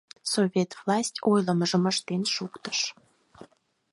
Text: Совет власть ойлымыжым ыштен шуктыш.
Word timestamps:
Совет 0.31 0.71
власть 0.81 1.21
ойлымыжым 1.29 1.83
ыштен 1.91 2.23
шуктыш. 2.33 2.79